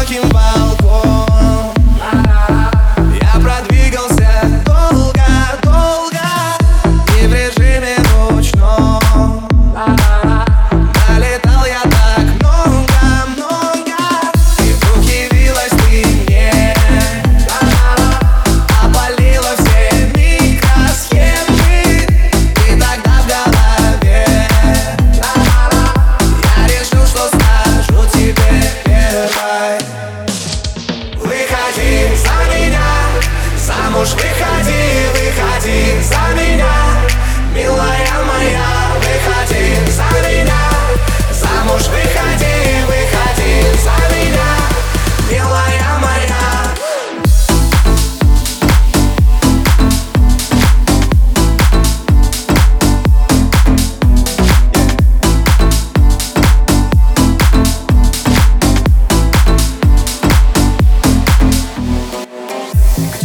talking 0.00 0.24
about 0.30 0.69
Замуж 33.90 34.12
выходи, 34.14 35.29